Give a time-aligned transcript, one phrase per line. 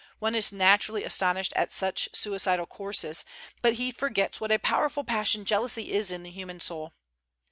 [0.17, 3.23] One is naturally astonished at such suicidal courses,
[3.61, 6.95] but he forgets what a powerful passion jealousy is in the human soul.